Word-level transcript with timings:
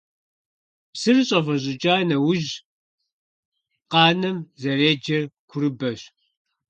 Псыр 0.91 1.17
щIэвэщIыкIа 1.27 1.95
нэужь 2.09 2.51
къанэм 3.91 4.37
зэреджэр 4.61 5.23
курыбэщ. 5.49 6.01